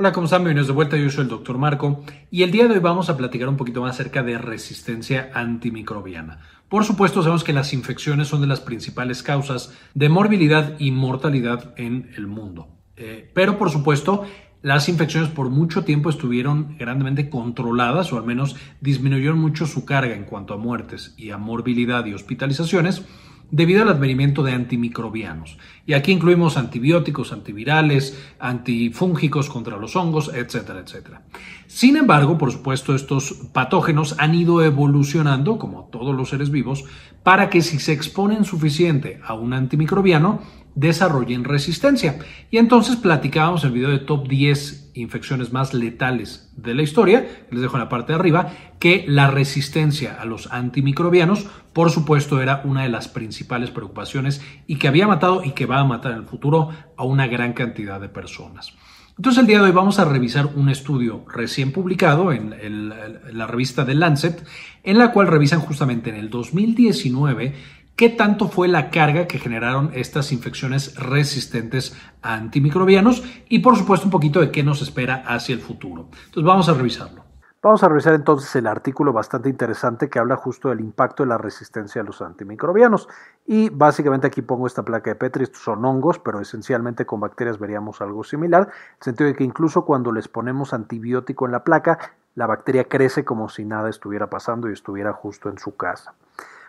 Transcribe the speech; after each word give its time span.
Hola, 0.00 0.12
¿cómo 0.12 0.24
están? 0.24 0.40
Bienvenidos 0.40 0.68
de 0.68 0.72
vuelta. 0.72 0.96
Yo 0.96 1.10
soy 1.10 1.24
el 1.24 1.28
doctor 1.28 1.58
Marco 1.58 2.02
y 2.30 2.42
el 2.42 2.50
día 2.50 2.66
de 2.66 2.72
hoy 2.72 2.78
vamos 2.78 3.10
a 3.10 3.18
platicar 3.18 3.50
un 3.50 3.58
poquito 3.58 3.82
más 3.82 3.96
acerca 3.96 4.22
de 4.22 4.38
resistencia 4.38 5.30
antimicrobiana. 5.34 6.40
Por 6.70 6.86
supuesto, 6.86 7.20
sabemos 7.20 7.44
que 7.44 7.52
las 7.52 7.74
infecciones 7.74 8.28
son 8.28 8.40
de 8.40 8.46
las 8.46 8.60
principales 8.60 9.22
causas 9.22 9.76
de 9.92 10.08
morbilidad 10.08 10.74
y 10.78 10.90
mortalidad 10.90 11.74
en 11.76 12.12
el 12.16 12.28
mundo. 12.28 12.68
Eh, 12.96 13.30
pero, 13.34 13.58
por 13.58 13.68
supuesto, 13.68 14.24
las 14.62 14.88
infecciones 14.88 15.28
por 15.28 15.50
mucho 15.50 15.84
tiempo 15.84 16.08
estuvieron 16.08 16.78
grandemente 16.78 17.28
controladas 17.28 18.10
o 18.14 18.16
al 18.16 18.24
menos 18.24 18.56
disminuyeron 18.80 19.38
mucho 19.38 19.66
su 19.66 19.84
carga 19.84 20.14
en 20.14 20.24
cuanto 20.24 20.54
a 20.54 20.56
muertes 20.56 21.12
y 21.18 21.28
a 21.28 21.36
morbilidad 21.36 22.06
y 22.06 22.14
hospitalizaciones 22.14 23.04
debido 23.50 23.82
al 23.82 23.88
advenimiento 23.88 24.42
de 24.42 24.52
antimicrobianos. 24.52 25.58
Y 25.86 25.94
aquí 25.94 26.12
incluimos 26.12 26.56
antibióticos, 26.56 27.32
antivirales, 27.32 28.18
antifúngicos 28.38 29.48
contra 29.48 29.76
los 29.76 29.96
hongos, 29.96 30.30
etcétera, 30.34 30.80
etcétera. 30.80 31.22
Sin 31.66 31.96
embargo, 31.96 32.38
por 32.38 32.52
supuesto, 32.52 32.94
estos 32.94 33.32
patógenos 33.52 34.16
han 34.18 34.34
ido 34.34 34.62
evolucionando, 34.62 35.58
como 35.58 35.88
todos 35.90 36.14
los 36.14 36.28
seres 36.30 36.50
vivos, 36.50 36.84
para 37.22 37.50
que 37.50 37.62
si 37.62 37.78
se 37.78 37.92
exponen 37.92 38.44
suficiente 38.44 39.20
a 39.24 39.34
un 39.34 39.52
antimicrobiano, 39.52 40.40
desarrollen 40.74 41.44
resistencia. 41.44 42.18
Y 42.50 42.58
entonces 42.58 42.96
platicábamos 42.96 43.64
el 43.64 43.72
video 43.72 43.90
de 43.90 43.98
top 43.98 44.28
10 44.28 44.79
infecciones 44.94 45.52
más 45.52 45.74
letales 45.74 46.52
de 46.56 46.74
la 46.74 46.82
historia, 46.82 47.26
les 47.50 47.60
dejo 47.60 47.76
en 47.76 47.82
la 47.82 47.88
parte 47.88 48.12
de 48.12 48.18
arriba, 48.18 48.52
que 48.78 49.04
la 49.06 49.30
resistencia 49.30 50.20
a 50.20 50.24
los 50.24 50.50
antimicrobianos, 50.52 51.46
por 51.72 51.90
supuesto, 51.90 52.40
era 52.40 52.62
una 52.64 52.82
de 52.82 52.88
las 52.88 53.08
principales 53.08 53.70
preocupaciones 53.70 54.42
y 54.66 54.76
que 54.76 54.88
había 54.88 55.06
matado 55.06 55.44
y 55.44 55.52
que 55.52 55.66
va 55.66 55.80
a 55.80 55.84
matar 55.84 56.12
en 56.12 56.18
el 56.18 56.26
futuro 56.26 56.70
a 56.96 57.04
una 57.04 57.26
gran 57.26 57.52
cantidad 57.52 58.00
de 58.00 58.08
personas. 58.08 58.74
Entonces 59.16 59.40
el 59.40 59.46
día 59.46 59.58
de 59.58 59.64
hoy 59.64 59.72
vamos 59.72 59.98
a 59.98 60.06
revisar 60.06 60.46
un 60.54 60.70
estudio 60.70 61.26
recién 61.28 61.72
publicado 61.72 62.32
en, 62.32 62.54
en 62.54 62.88
la 63.36 63.46
revista 63.46 63.84
The 63.84 63.94
Lancet, 63.94 64.42
en 64.82 64.96
la 64.96 65.12
cual 65.12 65.26
revisan 65.26 65.60
justamente 65.60 66.08
en 66.08 66.16
el 66.16 66.30
2019 66.30 67.54
qué 67.96 68.08
tanto 68.08 68.48
fue 68.48 68.68
la 68.68 68.90
carga 68.90 69.26
que 69.26 69.38
generaron 69.38 69.90
estas 69.94 70.32
infecciones 70.32 70.96
resistentes 70.96 71.96
a 72.22 72.34
antimicrobianos 72.34 73.22
y 73.48 73.60
por 73.60 73.76
supuesto 73.76 74.06
un 74.06 74.10
poquito 74.10 74.40
de 74.40 74.50
qué 74.50 74.62
nos 74.62 74.82
espera 74.82 75.22
hacia 75.26 75.54
el 75.54 75.60
futuro. 75.60 76.08
Entonces 76.26 76.44
vamos 76.44 76.68
a 76.68 76.74
revisarlo. 76.74 77.30
Vamos 77.62 77.82
a 77.82 77.90
revisar 77.90 78.14
entonces 78.14 78.56
el 78.56 78.66
artículo 78.66 79.12
bastante 79.12 79.50
interesante 79.50 80.08
que 80.08 80.18
habla 80.18 80.36
justo 80.36 80.70
del 80.70 80.80
impacto 80.80 81.24
de 81.24 81.28
la 81.28 81.36
resistencia 81.36 82.00
a 82.00 82.04
los 82.04 82.22
antimicrobianos. 82.22 83.06
Y 83.46 83.68
básicamente 83.68 84.26
aquí 84.26 84.40
pongo 84.40 84.66
esta 84.66 84.82
placa 84.82 85.10
de 85.10 85.16
Petri, 85.16 85.42
estos 85.42 85.60
son 85.60 85.84
hongos, 85.84 86.18
pero 86.18 86.40
esencialmente 86.40 87.04
con 87.04 87.20
bacterias 87.20 87.58
veríamos 87.58 88.00
algo 88.00 88.24
similar, 88.24 88.62
en 88.62 88.68
el 88.68 89.04
sentido 89.04 89.28
de 89.28 89.36
que 89.36 89.44
incluso 89.44 89.84
cuando 89.84 90.10
les 90.10 90.26
ponemos 90.26 90.72
antibiótico 90.72 91.44
en 91.44 91.52
la 91.52 91.62
placa, 91.62 91.98
la 92.34 92.46
bacteria 92.46 92.84
crece 92.84 93.26
como 93.26 93.50
si 93.50 93.66
nada 93.66 93.90
estuviera 93.90 94.30
pasando 94.30 94.70
y 94.70 94.72
estuviera 94.72 95.12
justo 95.12 95.50
en 95.50 95.58
su 95.58 95.76
casa. 95.76 96.14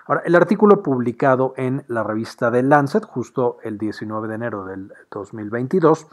Ahora, 0.05 0.21
el 0.25 0.35
artículo 0.35 0.81
publicado 0.81 1.53
en 1.57 1.83
la 1.88 2.03
revista 2.03 2.52
The 2.52 2.63
Lancet, 2.63 3.05
justo 3.05 3.57
el 3.63 3.77
19 3.77 4.27
de 4.27 4.35
enero 4.35 4.66
del 4.66 4.94
2022, 5.11 6.07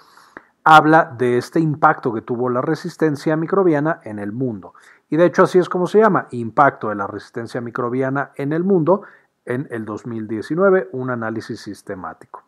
habla 0.64 1.14
de 1.16 1.38
este 1.38 1.60
impacto 1.60 2.12
que 2.12 2.20
tuvo 2.20 2.50
la 2.50 2.60
resistencia 2.60 3.36
microbiana 3.36 4.00
en 4.04 4.18
el 4.18 4.32
mundo. 4.32 4.74
Y 5.08 5.16
de 5.16 5.26
hecho 5.26 5.44
así 5.44 5.58
es 5.58 5.68
como 5.68 5.86
se 5.86 6.00
llama, 6.00 6.28
impacto 6.30 6.90
de 6.90 6.94
la 6.94 7.06
resistencia 7.06 7.60
microbiana 7.60 8.32
en 8.36 8.52
el 8.52 8.64
mundo 8.64 9.02
en 9.46 9.66
el 9.70 9.86
2019, 9.86 10.90
un 10.92 11.10
análisis 11.10 11.60
sistemático. 11.60 12.44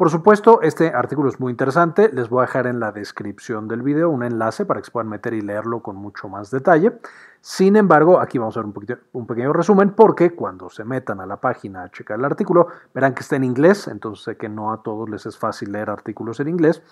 Por 0.00 0.08
supuesto, 0.08 0.62
este 0.62 0.94
artículo 0.94 1.28
es 1.28 1.38
muy 1.40 1.50
interesante. 1.50 2.10
Les 2.10 2.30
voy 2.30 2.38
a 2.38 2.46
dejar 2.46 2.66
en 2.66 2.80
la 2.80 2.90
descripción 2.90 3.68
del 3.68 3.82
video 3.82 4.08
un 4.08 4.22
enlace 4.22 4.64
para 4.64 4.80
que 4.80 4.86
se 4.86 4.90
puedan 4.90 5.10
meter 5.10 5.34
y 5.34 5.42
leerlo 5.42 5.82
con 5.82 5.96
mucho 5.96 6.26
más 6.26 6.50
detalle. 6.50 6.98
Sin 7.42 7.76
embargo, 7.76 8.18
aquí 8.18 8.38
vamos 8.38 8.56
a 8.56 8.62
ver 8.62 8.72
un, 9.12 9.26
pequeño 9.26 9.52
resumen 9.52 9.90
porque 9.90 10.34
cuando 10.34 10.70
se 10.70 10.84
metan 10.84 11.20
a 11.20 11.26
la 11.26 11.36
página 11.36 11.82
a 11.82 11.90
checar 11.90 12.18
el 12.18 12.24
artículo, 12.24 12.68
verán 12.94 13.12
que 13.12 13.20
está 13.20 13.36
en 13.36 13.44
inglés, 13.44 13.88
entonces 13.88 14.24
sé 14.24 14.36
que 14.38 14.48
no 14.48 14.72
a 14.72 14.82
todos 14.82 15.06
les 15.10 15.26
es 15.26 15.36
fácil 15.36 15.70
leer 15.72 15.90
artículos 15.90 16.40
en 16.40 16.48
inglés. 16.48 16.82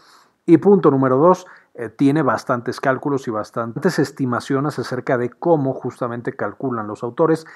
Y 0.45 0.59
punto 0.59 0.91
número 0.91 1.17
dos, 1.17 1.47
eh, 1.77 1.89
tiene 1.89 2.21
bastantes 2.21 2.79
cálculos 2.79 3.27
y 3.27 3.31
bastantes 3.31 3.99
estimaciones 3.99 4.79
acerca 4.79 5.17
de 5.17 5.31
cómo 5.31 5.73
justamente 5.73 6.37
calculan 6.37 6.87
los 6.87 7.03
autores 7.03 7.47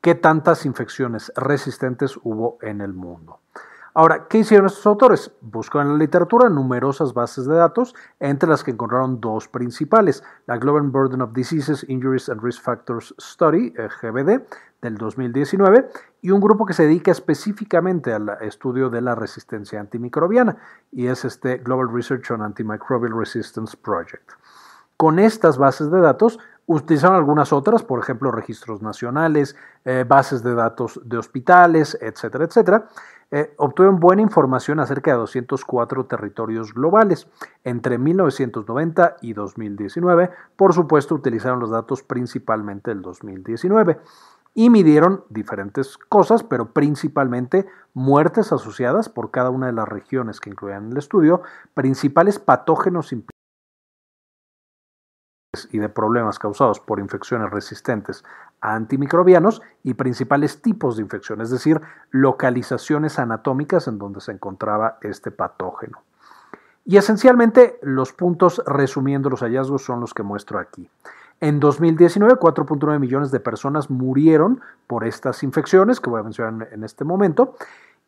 qué 0.00 0.16
tantas 0.16 0.66
infecciones 0.66 1.32
resistentes 1.36 2.18
hubo 2.24 2.58
en 2.60 2.80
el 2.80 2.92
mundo. 2.92 3.38
Ahora, 3.98 4.26
¿qué 4.28 4.40
hicieron 4.40 4.66
estos 4.66 4.86
autores? 4.86 5.32
Buscaron 5.40 5.86
en 5.86 5.92
la 5.94 6.00
literatura 6.00 6.50
numerosas 6.50 7.14
bases 7.14 7.46
de 7.46 7.54
datos, 7.54 7.94
entre 8.20 8.46
las 8.46 8.62
que 8.62 8.72
encontraron 8.72 9.22
dos 9.22 9.48
principales, 9.48 10.22
la 10.44 10.58
Global 10.58 10.82
Burden 10.82 11.22
of 11.22 11.32
Diseases, 11.32 11.82
Injuries 11.88 12.28
and 12.28 12.42
Risk 12.42 12.60
Factors 12.60 13.14
Study, 13.18 13.70
GBD, 13.70 14.42
del 14.82 14.98
2019, 14.98 15.88
y 16.20 16.30
un 16.30 16.42
grupo 16.42 16.66
que 16.66 16.74
se 16.74 16.82
dedica 16.82 17.10
específicamente 17.10 18.12
al 18.12 18.36
estudio 18.42 18.90
de 18.90 19.00
la 19.00 19.14
resistencia 19.14 19.80
antimicrobiana, 19.80 20.58
y 20.92 21.06
es 21.06 21.24
este 21.24 21.56
Global 21.56 21.88
Research 21.90 22.30
on 22.32 22.42
Antimicrobial 22.42 23.16
Resistance 23.18 23.78
Project. 23.78 24.30
Con 24.98 25.18
estas 25.18 25.56
bases 25.56 25.90
de 25.90 26.02
datos, 26.02 26.38
utilizaron 26.66 27.16
algunas 27.16 27.52
otras, 27.52 27.82
por 27.82 28.00
ejemplo, 28.00 28.30
registros 28.30 28.82
nacionales, 28.82 29.56
eh, 29.86 30.04
bases 30.06 30.42
de 30.42 30.54
datos 30.54 31.00
de 31.04 31.16
hospitales, 31.16 31.96
etcétera, 32.00 32.44
etcétera, 32.44 32.88
eh, 33.30 33.52
obtuvieron 33.56 33.98
buena 33.98 34.22
información 34.22 34.78
acerca 34.78 35.10
de 35.10 35.18
204 35.18 36.06
territorios 36.06 36.72
globales 36.72 37.28
entre 37.64 37.98
1990 37.98 39.16
y 39.20 39.32
2019. 39.32 40.30
Por 40.56 40.72
supuesto, 40.72 41.14
utilizaron 41.14 41.58
los 41.58 41.70
datos 41.70 42.02
principalmente 42.02 42.90
del 42.90 43.02
2019 43.02 43.98
y 44.54 44.70
midieron 44.70 45.24
diferentes 45.28 45.98
cosas, 45.98 46.42
pero 46.42 46.72
principalmente 46.72 47.66
muertes 47.92 48.52
asociadas 48.52 49.08
por 49.08 49.30
cada 49.30 49.50
una 49.50 49.66
de 49.66 49.74
las 49.74 49.88
regiones 49.88 50.40
que 50.40 50.50
incluían 50.50 50.92
el 50.92 50.96
estudio, 50.96 51.42
principales 51.74 52.38
patógenos 52.38 53.12
y 55.72 55.78
de 55.78 55.88
problemas 55.88 56.38
causados 56.38 56.80
por 56.80 57.00
infecciones 57.00 57.50
resistentes 57.50 58.24
a 58.60 58.74
antimicrobianos 58.74 59.62
y 59.82 59.94
principales 59.94 60.62
tipos 60.62 60.96
de 60.96 61.02
infecciones, 61.02 61.46
es 61.46 61.52
decir, 61.52 61.80
localizaciones 62.10 63.18
anatómicas 63.18 63.88
en 63.88 63.98
donde 63.98 64.20
se 64.20 64.32
encontraba 64.32 64.98
este 65.02 65.30
patógeno. 65.30 66.02
Y 66.84 66.96
esencialmente 66.96 67.78
los 67.82 68.12
puntos 68.12 68.62
resumiendo 68.64 69.28
los 69.28 69.40
hallazgos 69.40 69.82
son 69.82 70.00
los 70.00 70.14
que 70.14 70.22
muestro 70.22 70.58
aquí. 70.58 70.88
En 71.40 71.60
2019, 71.60 72.36
4.9 72.36 72.98
millones 72.98 73.30
de 73.30 73.40
personas 73.40 73.90
murieron 73.90 74.60
por 74.86 75.04
estas 75.04 75.42
infecciones 75.42 76.00
que 76.00 76.08
voy 76.08 76.20
a 76.20 76.22
mencionar 76.22 76.68
en 76.72 76.84
este 76.84 77.04
momento 77.04 77.56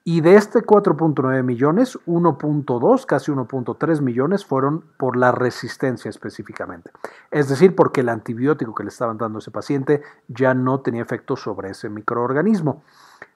y 0.09 0.23
de 0.23 0.37
este 0.37 0.61
4.9 0.61 1.43
millones, 1.43 1.99
1.2, 2.07 3.05
casi 3.05 3.31
1.3 3.31 4.01
millones 4.01 4.47
fueron 4.47 4.87
por 4.97 5.19
la 5.19 5.33
resistencia 5.33 6.09
específicamente. 6.09 6.91
Es 7.31 7.51
decir, 7.51 7.77
porque 7.77 8.01
el 8.01 8.09
antibiótico 8.09 8.75
que 8.75 8.85
le 8.85 8.89
estaban 8.89 9.19
dando 9.19 9.37
a 9.37 9.41
ese 9.41 9.51
paciente 9.51 10.01
ya 10.27 10.55
no 10.55 10.81
tenía 10.81 11.03
efecto 11.03 11.37
sobre 11.37 11.69
ese 11.69 11.91
microorganismo. 11.91 12.85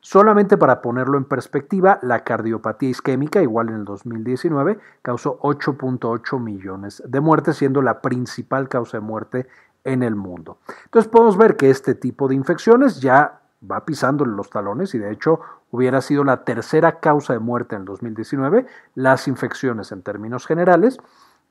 Solamente 0.01 0.57
para 0.57 0.81
ponerlo 0.81 1.19
en 1.19 1.27
perspectiva, 1.27 1.99
la 2.01 2.25
cardiopatía 2.25 2.89
isquémica, 2.89 3.43
igual 3.43 3.69
en 3.69 3.75
el 3.75 3.85
2019, 3.85 4.79
causó 5.03 5.39
8.8 5.41 6.41
millones 6.41 7.03
de 7.07 7.21
muertes, 7.21 7.59
siendo 7.59 7.83
la 7.83 8.01
principal 8.01 8.71
causa 8.71 8.97
de 8.97 9.03
muerte 9.03 9.47
en 9.85 10.03
el 10.03 10.17
mundo. 10.17 10.57
Entonces 10.85 11.13
podemos 11.13 11.37
ver 11.37 11.57
que 11.57 11.69
este 11.69 11.95
tipo 11.95 12.29
de 12.29 12.35
infecciones 12.35 12.99
ya 13.03 13.42
va 13.71 13.85
pisándole 13.85 14.33
los 14.33 14.51
talones 14.51 14.95
y 14.95 14.99
de 14.99 15.13
hecho 15.13 15.41
hubiera 15.71 16.01
sido 16.01 16.25
la 16.25 16.45
tercera 16.45 17.01
causa 17.01 17.33
de 17.33 17.39
muerte 17.39 17.75
en 17.75 17.83
el 17.83 17.87
2019, 17.87 18.67
las 18.95 19.29
infecciones 19.29 19.93
en 19.93 20.03
términos 20.03 20.47
generales, 20.47 20.99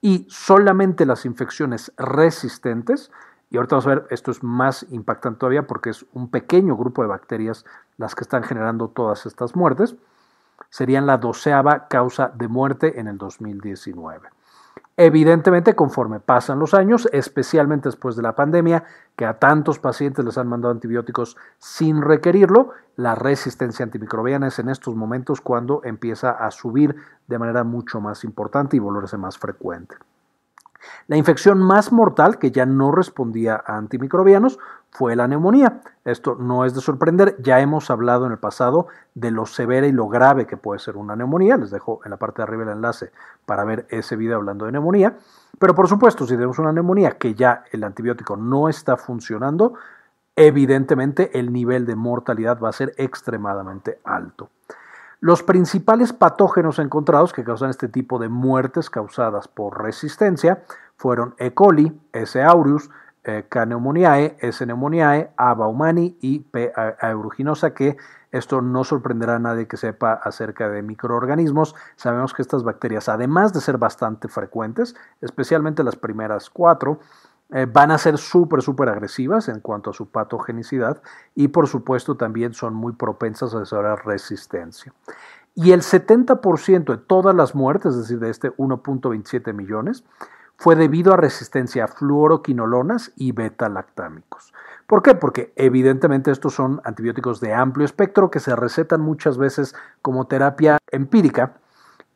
y 0.02 0.26
solamente 0.30 1.06
las 1.06 1.26
infecciones 1.26 1.94
resistentes, 1.98 3.12
y 3.52 3.58
ahorita 3.58 3.76
vamos 3.76 3.88
a 3.88 3.90
ver, 3.90 4.08
esto 4.10 4.32
es 4.32 4.44
más 4.44 4.86
impactante 4.90 5.40
todavía 5.40 5.68
porque 5.68 5.92
es 5.92 6.06
un 6.14 6.30
pequeño 6.30 6.76
grupo 6.76 7.02
de 7.02 7.10
bacterias 7.10 7.66
las 7.98 8.16
que 8.16 8.24
están 8.24 8.44
generando 8.44 8.88
todas 8.88 9.26
estas 9.26 9.56
muertes, 9.56 9.96
serían 10.70 11.06
la 11.06 11.18
doceava 11.18 11.88
causa 11.88 12.32
de 12.34 12.48
muerte 12.48 13.00
en 13.00 13.08
el 13.08 13.18
2019. 13.18 14.30
Evidentemente, 14.98 15.74
conforme 15.74 16.20
pasan 16.20 16.60
los 16.60 16.74
años, 16.74 17.08
especialmente 17.14 17.88
después 17.88 18.16
de 18.16 18.22
la 18.22 18.36
pandemia, 18.36 18.84
que 19.16 19.26
a 19.26 19.40
tantos 19.40 19.80
pacientes 19.80 20.24
les 20.26 20.38
han 20.38 20.48
mandado 20.48 20.74
antibióticos 20.74 21.38
sin 21.58 22.02
requerirlo, 22.02 22.72
la 22.98 23.16
resistencia 23.16 23.84
antimicrobiana 23.84 24.48
es 24.48 24.60
en 24.60 24.70
estos 24.70 24.96
momentos 24.96 25.40
cuando 25.42 25.82
empieza 25.86 26.32
a 26.32 26.52
subir 26.52 26.96
de 27.28 27.40
manera 27.40 27.64
mucho 27.64 28.02
más 28.02 28.24
importante 28.24 28.76
y 28.76 28.80
volverse 28.80 29.18
más 29.18 29.38
frecuente. 29.38 29.96
La 31.08 31.18
infección 31.18 31.60
más 31.60 31.92
mortal, 31.92 32.38
que 32.38 32.52
ya 32.52 32.66
no 32.66 32.92
respondía 32.92 33.62
a 33.66 33.78
antimicrobianos, 33.78 34.60
fue 34.92 35.16
la 35.16 35.28
neumonía. 35.28 35.82
Esto 36.04 36.36
no 36.36 36.66
es 36.66 36.74
de 36.74 36.82
sorprender, 36.82 37.36
ya 37.40 37.60
hemos 37.60 37.90
hablado 37.90 38.26
en 38.26 38.34
el 38.34 38.38
pasado 38.38 38.88
de 39.16 39.32
lo 39.32 39.46
severa 39.46 39.88
y 39.88 39.92
lo 39.92 40.08
grave 40.08 40.46
que 40.46 40.58
puede 40.58 40.80
ser 40.80 40.98
una 40.98 41.16
neumonía. 41.16 41.58
Les 41.58 41.72
dejo 41.72 42.02
en 42.04 42.12
la 42.12 42.18
parte 42.18 42.38
de 42.38 42.44
arriba 42.44 42.64
el 42.64 42.70
enlace 42.70 43.12
para 43.46 43.64
ver 43.64 43.88
ese 43.90 44.16
video 44.16 44.38
hablando 44.38 44.66
de 44.66 44.74
neumonía. 44.74 45.18
Pero 45.60 45.76
por 45.76 45.88
supuesto, 45.88 46.26
si 46.26 46.36
tenemos 46.36 46.60
una 46.60 46.74
neumonía 46.74 47.12
que 47.18 47.34
ya 47.34 47.64
el 47.72 47.84
antibiótico 47.84 48.36
no 48.36 48.68
está 48.68 48.98
funcionando, 48.98 49.76
evidentemente 50.36 51.38
el 51.40 51.54
nivel 51.54 51.86
de 51.86 51.96
mortalidad 51.96 52.60
va 52.60 52.70
a 52.70 52.74
ser 52.74 52.94
extremadamente 52.98 54.00
alto. 54.04 54.50
Los 55.24 55.44
principales 55.44 56.14
patógenos 56.14 56.80
encontrados 56.80 57.32
que 57.32 57.44
causan 57.44 57.70
este 57.70 57.88
tipo 57.88 58.18
de 58.18 58.28
muertes 58.28 58.90
causadas 58.90 59.48
por 59.48 59.84
resistencia 59.84 60.64
fueron 60.96 61.36
E. 61.38 61.54
coli, 61.54 62.02
S. 62.12 62.42
aureus, 62.42 62.90
K. 63.22 63.66
pneumoniae, 63.68 64.36
S. 64.40 64.66
pneumoniae, 64.66 65.32
A. 65.38 65.54
baumani 65.54 66.18
y 66.22 66.40
P. 66.40 66.74
aeruginosa, 66.76 67.76
que 67.76 67.98
esto 68.32 68.64
no 68.64 68.84
sorprenderá 68.84 69.36
a 69.36 69.40
nadie 69.40 69.68
que 69.68 69.78
sepa 69.78 70.14
acerca 70.14 70.70
de 70.70 70.82
microorganismos. 70.82 71.76
Sabemos 71.98 72.34
que 72.34 72.42
estas 72.42 72.64
bacterias, 72.64 73.08
además 73.08 73.54
de 73.54 73.62
ser 73.62 73.78
bastante 73.78 74.28
frecuentes, 74.28 74.96
especialmente 75.22 75.84
las 75.84 75.98
primeras 75.98 76.50
cuatro, 76.50 77.00
eh, 77.52 77.68
van 77.72 77.92
a 77.92 77.98
ser 77.98 78.18
súper, 78.18 78.62
súper 78.62 78.90
agresivas 78.90 79.50
en 79.50 79.60
cuanto 79.60 79.90
a 79.90 79.94
su 79.94 80.10
patogenicidad 80.10 81.02
y 81.36 81.50
por 81.50 81.68
supuesto 81.68 82.16
también 82.16 82.54
son 82.54 82.74
muy 82.74 82.94
propensas 82.94 83.54
a 83.54 83.60
desarrollar 83.60 84.06
resistencia. 84.06 84.94
Y 85.54 85.72
el 85.74 85.82
70% 85.82 86.86
de 86.86 86.98
todas 86.98 87.36
las 87.36 87.54
muertes, 87.54 87.94
es 87.94 88.02
decir, 88.04 88.20
de 88.20 88.30
este 88.30 88.56
1.27 88.56 89.54
millones, 89.54 90.06
fue 90.56 90.76
debido 90.76 91.14
a 91.14 91.18
resistencia 91.18 91.84
a 91.84 91.88
fluoroquinolonas 91.88 93.12
y 93.18 93.34
beta-lactámicos. 93.34 94.54
¿Por 94.88 95.02
qué? 95.02 95.16
Porque 95.16 95.52
evidentemente 95.56 96.32
estos 96.32 96.54
son 96.54 96.82
antibióticos 96.86 97.42
de 97.42 97.54
amplio 97.54 97.84
espectro 97.84 98.32
que 98.32 98.40
se 98.40 98.56
recetan 98.56 99.02
muchas 99.02 99.38
veces 99.38 99.76
como 100.02 100.28
terapia 100.28 100.78
empírica 100.92 101.54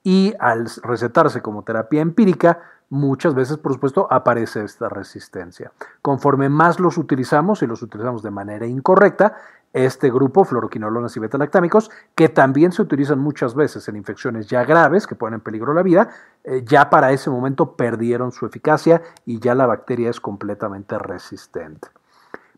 y 0.04 0.34
al 0.40 0.70
recetarse 0.84 1.42
como 1.42 1.64
terapia 1.64 2.02
empírica 2.02 2.62
muchas 2.90 3.34
veces, 3.36 3.58
por 3.58 3.74
supuesto, 3.74 4.08
aparece 4.10 4.64
esta 4.64 4.90
resistencia. 4.90 5.72
Conforme 6.02 6.50
más 6.50 6.80
los 6.80 6.98
utilizamos 6.98 7.62
y 7.62 7.68
los 7.68 7.82
utilizamos 7.82 8.24
de 8.24 8.32
manera 8.32 8.66
incorrecta, 8.66 9.36
este 9.76 10.10
grupo, 10.10 10.46
fluoroquinolonas 10.46 11.18
y 11.18 11.20
beta-lactámicos, 11.20 11.92
que 12.16 12.30
también 12.30 12.72
se 12.72 12.82
utilizan 12.82 13.20
muchas 13.20 13.56
veces 13.56 13.88
en 13.90 13.98
infecciones 13.98 14.48
ya 14.48 14.64
graves 14.64 15.06
que 15.06 15.16
ponen 15.16 15.36
en 15.36 15.42
peligro 15.42 15.74
la 15.74 15.84
vida, 15.84 16.10
eh, 16.46 16.64
ya 16.66 16.90
para 16.90 17.12
ese 17.12 17.30
momento 17.30 17.76
perdieron 17.76 18.32
su 18.32 18.46
eficacia 18.46 19.02
y 19.26 19.40
ya 19.40 19.54
la 19.54 19.66
bacteria 19.66 20.10
es 20.10 20.22
completamente 20.22 20.98
resistente. 20.98 21.90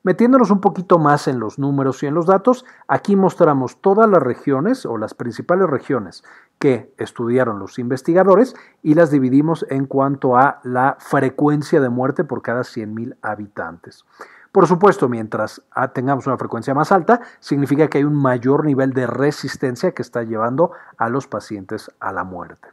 Metiéndonos 0.04 0.52
un 0.52 0.62
poquito 0.62 1.00
más 1.00 1.28
en 1.28 1.40
los 1.40 1.58
números 1.58 2.04
y 2.04 2.06
en 2.06 2.14
los 2.14 2.28
datos, 2.28 2.66
aquí 2.88 3.16
mostramos 3.16 3.82
todas 3.82 4.08
las 4.08 4.22
regiones 4.22 4.86
o 4.86 4.98
las 4.98 5.16
principales 5.16 5.68
regiones 5.68 6.24
que 6.60 6.94
estudiaron 6.98 7.60
los 7.60 7.80
investigadores 7.80 8.56
y 8.82 8.96
las 8.96 9.12
dividimos 9.12 9.66
en 9.70 9.86
cuanto 9.86 10.38
a 10.38 10.60
la 10.64 10.98
frecuencia 11.00 11.80
de 11.80 11.90
muerte 11.90 12.24
por 12.24 12.42
cada 12.42 12.62
100.000 12.62 13.18
habitantes. 13.22 14.06
Por 14.52 14.66
supuesto, 14.66 15.08
mientras 15.08 15.62
tengamos 15.94 16.26
una 16.26 16.38
frecuencia 16.38 16.74
más 16.74 16.92
alta, 16.92 17.22
significa 17.40 17.88
que 17.88 18.00
hay 18.00 18.04
un 18.04 18.16
mayor 18.16 18.66
nivel 18.66 18.92
de 18.92 19.06
resistencia 19.06 19.92
que 19.92 20.02
está 20.02 20.24
llevando 20.24 20.72
a 20.98 21.10
los 21.10 21.28
pacientes 21.28 21.92
a 22.00 22.12
la 22.12 22.24
muerte. 22.24 22.70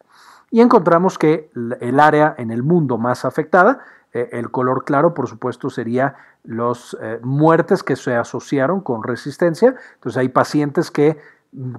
Y 0.51 0.61
encontramos 0.61 1.19
que 1.19 1.51
el 1.81 2.01
área 2.01 2.35
en 2.39 2.51
el 2.51 2.63
mundo 2.63 2.97
más 2.97 3.25
afectada, 3.25 3.81
eh, 4.15 4.31
el 4.33 4.51
color 4.51 4.85
claro, 4.85 5.13
por 5.13 5.29
supuesto, 5.29 5.69
sería 5.69 6.15
las 6.45 6.97
eh, 7.01 7.19
muertes 7.23 7.83
que 7.83 7.97
se 7.97 8.15
asociaron 8.15 8.81
con 8.81 9.03
resistencia. 9.03 9.75
Entonces 9.95 10.17
hay 10.19 10.29
pacientes 10.29 10.91
que 10.91 11.19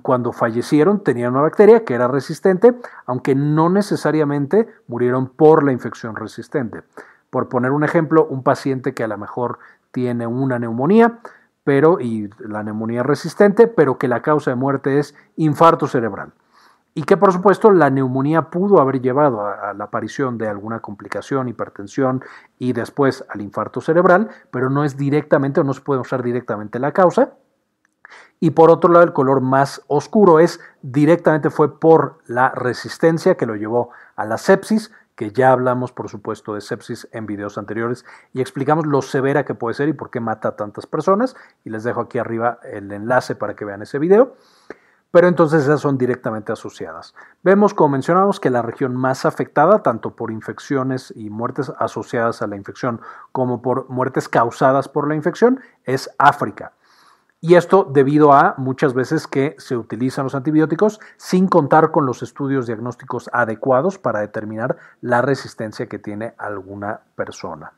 cuando 0.02 0.32
fallecieron 0.32 1.04
tenían 1.04 1.34
una 1.34 1.42
bacteria 1.42 1.84
que 1.84 1.94
era 1.94 2.08
resistente, 2.08 2.74
aunque 3.06 3.36
no 3.36 3.70
necesariamente 3.70 4.68
murieron 4.88 5.28
por 5.28 5.64
la 5.64 5.72
infección 5.72 6.16
resistente. 6.16 6.84
Por 7.30 7.50
poner 7.50 7.72
un 7.72 7.84
ejemplo, 7.84 8.26
un 8.26 8.44
paciente 8.44 8.94
que 8.94 9.04
a 9.04 9.08
lo 9.08 9.18
mejor 9.18 9.60
tiene 9.92 10.28
una 10.28 10.60
neumonía, 10.60 11.20
pero 11.64 12.00
y 12.00 12.30
la 12.40 12.64
neumonía 12.64 13.04
resistente, 13.04 13.68
pero 13.68 13.98
que 13.98 14.08
la 14.08 14.22
causa 14.22 14.52
de 14.52 14.56
muerte 14.56 15.00
es 15.00 15.16
infarto 15.36 15.88
cerebral. 15.88 16.32
Y 16.94 17.04
que 17.04 17.18
por 17.18 17.34
supuesto 17.34 17.72
la 17.72 17.90
neumonía 17.90 18.44
pudo 18.44 18.80
haber 18.80 19.02
llevado 19.02 19.42
a, 19.42 19.72
a, 19.72 19.74
la 19.74 19.86
aparición 19.86 20.38
de 20.38 20.48
alguna 20.48 20.80
complicación, 20.80 21.50
hipertensión 21.50 22.24
y 22.58 22.72
después 22.72 23.26
al 23.28 23.42
infarto 23.42 23.82
cerebral, 23.82 24.30
pero 24.52 24.70
no 24.70 24.86
es 24.86 24.96
directamente 24.96 25.60
o 25.60 25.66
no 25.66 25.74
se 25.74 25.82
puede 25.82 26.00
usar 26.00 26.24
directamente 26.24 26.80
la 26.80 26.94
causa. 26.94 27.34
Y 28.40 28.52
por 28.52 28.70
otro 28.70 28.92
lado, 28.92 29.06
el 29.06 29.14
color 29.14 29.42
más 29.42 29.82
oscuro 29.88 30.40
es 30.40 30.60
directamente 30.82 31.50
fue 31.50 31.80
por 31.80 32.20
la 32.28 32.50
resistencia 32.50 33.36
que 33.36 33.46
lo 33.46 33.56
llevó 33.56 33.92
a 34.16 34.26
la 34.26 34.38
sepsis, 34.38 34.92
que 35.16 35.32
ya 35.32 35.52
hablamos, 35.52 35.94
por 35.94 36.10
supuesto, 36.10 36.54
de 36.54 36.62
sepsis 36.62 37.08
en 37.12 37.26
videos 37.26 37.58
anteriores 37.58 38.06
y 38.34 38.42
explicamos 38.42 38.86
lo 38.86 39.02
severa 39.02 39.46
que 39.46 39.56
puede 39.56 39.74
ser 39.74 39.88
y 39.88 39.94
por 39.94 40.10
qué 40.10 40.20
mata 40.20 40.50
a 40.50 40.56
tantas 40.58 40.86
personas. 40.86 41.36
Y 41.64 41.70
les 41.70 41.84
dejo 41.84 42.02
aquí 42.02 42.20
arriba 42.20 42.60
el 42.64 42.92
enlace 42.92 43.36
para 43.36 43.56
que 43.56 43.66
vean 43.66 43.82
ese 43.82 43.98
video. 43.98 44.36
Pero 45.12 45.30
entonces 45.30 45.64
esas 45.64 45.80
son 45.80 45.98
directamente 45.98 46.52
asociadas. 46.52 47.16
Vemos, 47.42 47.74
como 47.74 47.92
mencionamos, 47.92 48.42
que 48.42 48.50
la 48.50 48.62
región 48.62 48.94
más 48.98 49.26
afectada, 49.26 49.82
tanto 49.82 50.14
por 50.14 50.30
infecciones 50.30 51.14
y 51.16 51.30
muertes 51.30 51.72
asociadas 51.80 52.42
a 52.42 52.48
la 52.48 52.58
infección 52.58 53.00
como 53.32 53.62
por 53.62 53.90
muertes 53.90 54.28
causadas 54.28 54.90
por 54.90 55.08
la 55.08 55.16
infección, 55.16 55.62
es 55.86 56.10
África. 56.18 56.74
Y 57.48 57.54
esto 57.54 57.84
debido 57.88 58.34
a 58.34 58.56
muchas 58.58 58.96
veces 58.96 59.28
que 59.28 59.56
se 59.60 59.78
utilizan 59.78 60.24
los 60.24 60.34
antibióticos 60.34 61.00
sin 61.16 61.48
contar 61.48 61.92
con 61.92 62.08
los 62.08 62.24
estudios 62.24 62.66
diagnósticos 62.66 63.30
adecuados 63.32 64.00
para 64.00 64.22
determinar 64.22 64.78
la 65.02 65.22
resistencia 65.22 65.86
que 65.86 66.00
tiene 66.00 66.34
alguna 66.40 67.02
persona. 67.16 67.74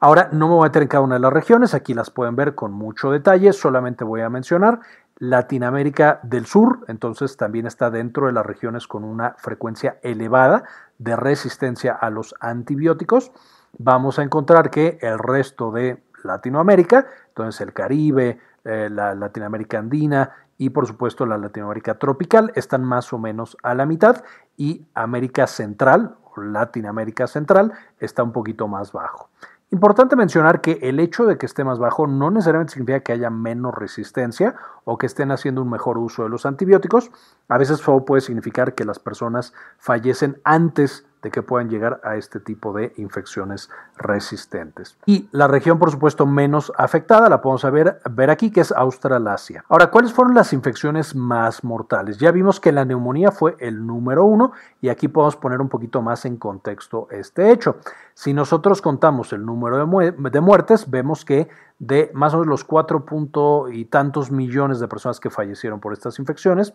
Ahora 0.00 0.30
no 0.32 0.48
me 0.48 0.54
voy 0.54 0.62
a 0.62 0.68
meter 0.68 0.80
en 0.80 0.88
cada 0.88 1.04
una 1.04 1.16
de 1.16 1.20
las 1.20 1.34
regiones, 1.34 1.74
aquí 1.74 1.92
las 1.92 2.08
pueden 2.08 2.34
ver 2.34 2.54
con 2.54 2.72
mucho 2.72 3.10
detalle, 3.10 3.52
solamente 3.52 4.04
voy 4.04 4.22
a 4.22 4.30
mencionar 4.30 4.80
Latinoamérica 5.18 6.20
del 6.22 6.46
Sur, 6.46 6.86
entonces 6.88 7.36
también 7.36 7.66
está 7.66 7.90
dentro 7.90 8.28
de 8.28 8.32
las 8.32 8.46
regiones 8.46 8.86
con 8.86 9.04
una 9.04 9.34
frecuencia 9.36 9.98
elevada 10.00 10.64
de 10.96 11.14
resistencia 11.14 11.92
a 11.92 12.08
los 12.08 12.34
antibióticos. 12.40 13.32
Vamos 13.76 14.18
a 14.18 14.22
encontrar 14.22 14.70
que 14.70 14.96
el 15.02 15.18
resto 15.18 15.72
de 15.72 16.02
Latinoamérica, 16.22 17.06
entonces 17.28 17.60
el 17.60 17.74
Caribe, 17.74 18.40
eh, 18.64 18.88
la 18.90 19.14
Latinoamérica 19.14 19.78
andina 19.78 20.30
y 20.56 20.70
por 20.70 20.86
supuesto 20.86 21.26
la 21.26 21.38
Latinoamérica 21.38 21.98
tropical 21.98 22.52
están 22.54 22.84
más 22.84 23.12
o 23.12 23.18
menos 23.18 23.56
a 23.62 23.74
la 23.74 23.86
mitad 23.86 24.24
y 24.56 24.86
América 24.94 25.46
Central 25.46 26.16
o 26.24 26.40
Latinoamérica 26.40 27.26
Central 27.26 27.72
está 27.98 28.22
un 28.22 28.32
poquito 28.32 28.68
más 28.68 28.92
bajo. 28.92 29.28
Importante 29.70 30.14
mencionar 30.14 30.60
que 30.60 30.78
el 30.82 31.00
hecho 31.00 31.24
de 31.24 31.36
que 31.36 31.46
esté 31.46 31.64
más 31.64 31.78
bajo 31.78 32.06
no 32.06 32.30
necesariamente 32.30 32.74
significa 32.74 33.00
que 33.00 33.12
haya 33.12 33.28
menos 33.28 33.74
resistencia 33.74 34.54
o 34.84 34.98
que 34.98 35.06
estén 35.06 35.32
haciendo 35.32 35.62
un 35.62 35.70
mejor 35.70 35.98
uso 35.98 36.22
de 36.22 36.28
los 36.28 36.46
antibióticos. 36.46 37.10
A 37.48 37.58
veces 37.58 37.82
puede 38.06 38.20
significar 38.20 38.74
que 38.74 38.84
las 38.84 39.00
personas 39.00 39.52
fallecen 39.78 40.40
antes 40.44 41.06
de 41.24 41.30
que 41.30 41.42
puedan 41.42 41.70
llegar 41.70 42.00
a 42.04 42.16
este 42.16 42.38
tipo 42.38 42.74
de 42.74 42.92
infecciones 42.98 43.70
resistentes. 43.96 44.96
Y 45.06 45.26
la 45.32 45.48
región, 45.48 45.78
por 45.78 45.90
supuesto, 45.90 46.26
menos 46.26 46.70
afectada 46.76 47.30
la 47.30 47.40
podemos 47.40 47.64
ver, 47.72 47.98
ver 48.10 48.30
aquí, 48.30 48.50
que 48.50 48.60
es 48.60 48.70
Australasia. 48.70 49.64
Ahora, 49.70 49.90
¿cuáles 49.90 50.12
fueron 50.12 50.34
las 50.34 50.52
infecciones 50.52 51.14
más 51.14 51.64
mortales? 51.64 52.18
Ya 52.18 52.30
vimos 52.30 52.60
que 52.60 52.72
la 52.72 52.84
neumonía 52.84 53.32
fue 53.32 53.56
el 53.58 53.86
número 53.86 54.26
uno 54.26 54.52
y 54.82 54.90
aquí 54.90 55.08
podemos 55.08 55.36
poner 55.36 55.62
un 55.62 55.70
poquito 55.70 56.02
más 56.02 56.26
en 56.26 56.36
contexto 56.36 57.08
este 57.10 57.50
hecho. 57.50 57.78
Si 58.12 58.34
nosotros 58.34 58.82
contamos 58.82 59.32
el 59.32 59.46
número 59.46 59.78
de, 59.86 60.12
de 60.12 60.40
muertes, 60.42 60.90
vemos 60.90 61.24
que 61.24 61.48
de 61.78 62.10
más 62.14 62.34
o 62.34 62.38
menos 62.38 62.48
los 62.48 62.64
cuatro 62.64 63.04
punto 63.04 63.68
y 63.68 63.84
tantos 63.86 64.30
millones 64.30 64.80
de 64.80 64.88
personas 64.88 65.20
que 65.20 65.30
fallecieron 65.30 65.80
por 65.80 65.92
estas 65.92 66.18
infecciones, 66.18 66.72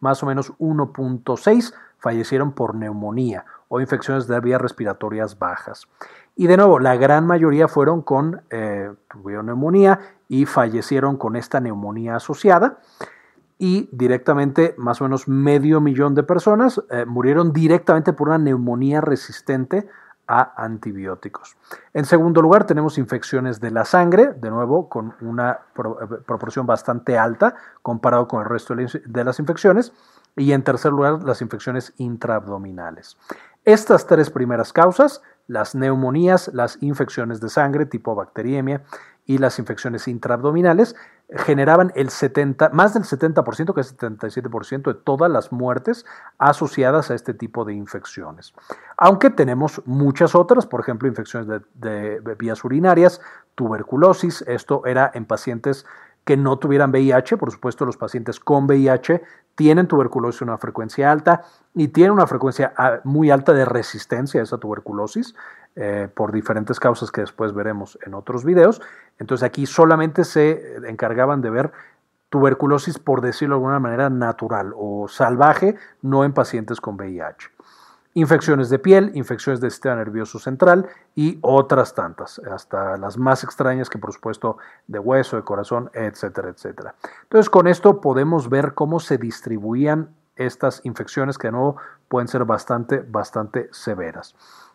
más 0.00 0.22
o 0.22 0.26
menos 0.26 0.52
1.6 0.58 1.74
fallecieron 1.98 2.52
por 2.52 2.74
neumonía 2.74 3.44
o 3.68 3.80
infecciones 3.80 4.26
de 4.26 4.38
vías 4.40 4.60
respiratorias 4.60 5.38
bajas. 5.38 5.88
Y 6.36 6.46
de 6.46 6.56
nuevo, 6.56 6.78
la 6.78 6.96
gran 6.96 7.26
mayoría 7.26 7.66
fueron 7.66 8.02
con, 8.02 8.42
eh, 8.50 8.92
tuvieron 9.10 9.46
neumonía 9.46 10.00
y 10.28 10.44
fallecieron 10.44 11.16
con 11.16 11.34
esta 11.36 11.60
neumonía 11.60 12.16
asociada. 12.16 12.78
Y 13.58 13.88
directamente, 13.90 14.74
más 14.76 15.00
o 15.00 15.04
menos 15.04 15.28
medio 15.28 15.80
millón 15.80 16.14
de 16.14 16.22
personas 16.22 16.82
eh, 16.90 17.06
murieron 17.06 17.54
directamente 17.54 18.12
por 18.12 18.28
una 18.28 18.38
neumonía 18.38 19.00
resistente 19.00 19.88
a 20.26 20.62
antibióticos. 20.62 21.56
En 21.94 22.04
segundo 22.04 22.42
lugar, 22.42 22.66
tenemos 22.66 22.98
infecciones 22.98 23.60
de 23.60 23.70
la 23.70 23.84
sangre, 23.84 24.32
de 24.32 24.50
nuevo 24.50 24.88
con 24.88 25.14
una 25.20 25.52
eh, 25.52 26.16
proporción 26.26 26.66
bastante 26.66 27.18
alta 27.18 27.54
comparado 27.82 28.28
con 28.28 28.42
el 28.42 28.48
resto 28.48 28.74
de 28.74 29.24
las 29.24 29.38
infecciones. 29.38 29.92
Y 30.36 30.52
en 30.52 30.62
tercer 30.62 30.92
lugar, 30.92 31.22
las 31.22 31.40
infecciones 31.40 31.94
intraabdominales. 31.96 33.16
Estas 33.64 34.06
tres 34.06 34.30
primeras 34.30 34.72
causas 34.72 35.22
las 35.46 35.74
neumonías, 35.74 36.50
las 36.52 36.82
infecciones 36.82 37.40
de 37.40 37.48
sangre 37.48 37.86
tipo 37.86 38.14
bacteriemia 38.14 38.82
y 39.24 39.38
las 39.38 39.58
infecciones 39.58 40.08
intraabdominales 40.08 40.96
generaban 41.28 41.92
el 41.96 42.10
70, 42.10 42.70
más 42.70 42.94
del 42.94 43.02
70%, 43.02 43.74
que 43.74 43.80
es 43.80 43.90
el 43.90 43.96
77% 43.98 44.82
de 44.82 44.94
todas 44.94 45.30
las 45.30 45.50
muertes 45.50 46.06
asociadas 46.38 47.10
a 47.10 47.14
este 47.14 47.34
tipo 47.34 47.64
de 47.64 47.74
infecciones. 47.74 48.54
Aunque 48.96 49.30
tenemos 49.30 49.82
muchas 49.86 50.34
otras, 50.34 50.66
por 50.66 50.80
ejemplo, 50.80 51.08
infecciones 51.08 51.62
de, 51.74 52.20
vías 52.38 52.62
urinarias, 52.64 53.20
tuberculosis, 53.56 54.42
esto 54.46 54.86
era 54.86 55.10
en 55.14 55.24
pacientes 55.24 55.84
que 56.24 56.36
no 56.36 56.58
tuvieran 56.58 56.90
VIH, 56.90 57.36
por 57.36 57.52
supuesto 57.52 57.84
los 57.86 57.96
pacientes 57.96 58.40
con 58.40 58.64
VIH 58.64 59.22
tienen 59.54 59.86
tuberculosis 59.86 60.42
a 60.42 60.44
una 60.44 60.58
frecuencia 60.58 61.10
alta 61.10 61.44
y 61.72 61.88
tienen 61.88 62.12
una 62.12 62.26
frecuencia 62.26 62.72
muy 63.04 63.30
alta 63.30 63.52
de 63.52 63.64
resistencia 63.64 64.40
a 64.40 64.44
esa 64.44 64.58
tuberculosis 64.58 65.34
eh, 65.76 66.08
por 66.12 66.32
diferentes 66.32 66.80
causas 66.80 67.12
que 67.12 67.20
después 67.20 67.52
veremos 67.54 67.98
en 68.04 68.14
otros 68.14 68.44
videos. 68.44 68.82
Entonces 69.18 69.44
aquí 69.44 69.66
solamente 69.66 70.24
se 70.24 70.76
encargaban 70.88 71.40
de 71.42 71.50
ver 71.50 71.72
tuberculosis, 72.28 72.98
por 72.98 73.20
decirlo 73.20 73.54
de 73.54 73.58
alguna 73.58 73.78
manera, 73.78 74.10
natural 74.10 74.72
o 74.76 75.06
salvaje, 75.08 75.76
no 76.02 76.24
en 76.24 76.32
pacientes 76.32 76.80
con 76.80 76.96
VIH 76.96 77.50
infecciones 78.16 78.70
de 78.70 78.78
piel, 78.78 79.10
infecciones 79.12 79.60
del 79.60 79.70
sistema 79.70 79.96
nervioso 79.96 80.38
central 80.38 80.88
y 81.14 81.38
otras 81.42 81.94
tantas, 81.94 82.38
hasta 82.50 82.96
las 82.96 83.18
más 83.18 83.44
extrañas 83.44 83.90
que 83.90 83.98
por 83.98 84.10
supuesto 84.10 84.56
de 84.86 84.98
hueso, 84.98 85.36
de 85.36 85.42
corazón, 85.42 85.90
etcétera, 85.92 86.48
etcétera. 86.48 86.94
Entonces 87.24 87.50
con 87.50 87.66
esto 87.66 88.00
podemos 88.00 88.48
ver 88.48 88.72
cómo 88.72 89.00
se 89.00 89.18
distribuían 89.18 90.14
estas 90.36 90.80
infecciones 90.84 91.38
que 91.38 91.48
de 91.48 91.52
nuevo 91.52 91.76
pueden 92.08 92.28
ser 92.28 92.44
bastante, 92.44 93.04
bastante 93.06 93.68
severas. 93.72 94.34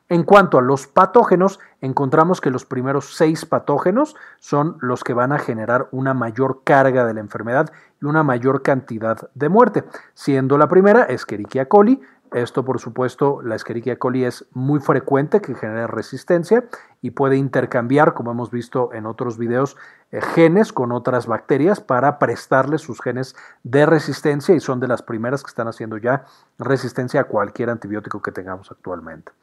En 0.10 0.24
cuanto 0.24 0.58
a 0.58 0.62
los 0.62 0.88
patógenos, 0.88 1.62
encontramos 1.80 2.42
que 2.42 2.50
los 2.50 2.66
primeros 2.66 3.16
seis 3.16 3.46
patógenos 3.46 4.18
son 4.40 4.76
los 4.82 5.06
que 5.06 5.14
van 5.14 5.32
a 5.32 5.40
generar 5.40 5.88
una 5.92 6.14
mayor 6.14 6.64
carga 6.66 7.06
de 7.06 7.14
la 7.14 7.22
enfermedad 7.22 7.72
y 8.02 8.06
una 8.06 8.22
mayor 8.22 8.62
cantidad 8.62 9.30
de 9.36 9.48
muerte, 9.48 9.86
siendo 10.14 10.58
la 10.58 10.68
primera 10.68 11.04
Escherichia 11.04 11.70
coli, 11.70 12.02
esto, 12.32 12.64
por 12.64 12.80
supuesto, 12.80 13.42
la 13.42 13.56
Escherichia 13.56 14.00
coli 14.00 14.24
es 14.24 14.46
muy 14.54 14.80
frecuente 14.80 15.42
que 15.42 15.54
genere 15.54 15.88
resistencia 15.88 16.64
y 17.02 17.12
puede 17.12 17.36
intercambiar, 17.36 18.14
como 18.14 18.32
hemos 18.32 18.52
visto 18.52 18.94
en 18.94 19.06
otros 19.06 19.38
videos, 19.38 19.76
eh, 20.12 20.22
genes 20.22 20.72
con 20.72 20.94
otras 20.94 21.28
bacterias 21.28 21.82
para 21.82 22.20
prestarles 22.20 22.82
sus 22.82 23.02
genes 23.02 23.36
de 23.64 23.86
resistencia 23.86 24.56
y 24.56 24.62
son 24.62 24.80
de 24.80 24.88
las 24.88 25.02
primeras 25.02 25.44
que 25.44 25.50
están 25.50 25.68
haciendo 25.68 25.98
ya 25.98 26.24
resistencia 26.58 27.22
a 27.22 27.24
cualquier 27.26 27.70
antibiótico 27.70 28.22
que 28.22 28.32
tengamos 28.32 28.72
actualmente. 28.72 29.34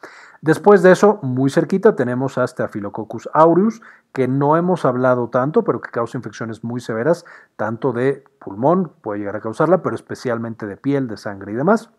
Después 0.41 0.83
de 0.83 0.93
eso, 0.93 1.19
muy 1.23 1.51
cerquita 1.51 1.95
tenemos 1.95 2.39
a 2.39 2.47
Staphylococcus 2.47 3.29
aureus, 3.35 3.83
que 4.15 4.29
no 4.29 4.57
hemos 4.57 4.87
hablado 4.87 5.29
tanto, 5.29 5.63
pero 5.63 5.83
que 5.83 5.91
causa 5.91 6.17
infecciones 6.17 6.65
muy 6.65 6.81
severas, 6.81 7.27
tanto 7.57 7.93
de 7.93 8.25
pulmón, 8.39 8.93
puede 9.03 9.19
llegar 9.21 9.37
a 9.37 9.41
causarla, 9.41 9.83
pero 9.83 9.95
especialmente 9.95 10.67
de 10.67 10.79
piel, 10.79 11.07
de 11.07 11.19
sangre 11.19 11.53
y 11.53 11.55
demás. 11.57 11.91